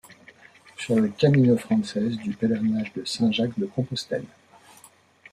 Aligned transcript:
Sur 0.79 0.95
le 0.99 1.09
Camino 1.09 1.55
francés 1.59 2.09
du 2.17 2.31
Pèlerinage 2.33 2.91
de 2.93 3.05
Saint-Jacques-de-Compostelle. 3.05 4.25